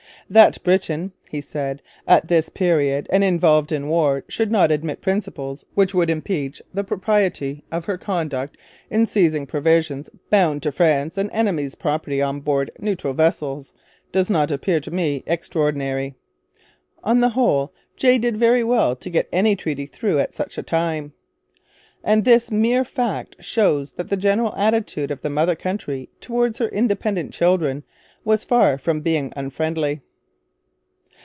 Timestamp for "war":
3.89-4.23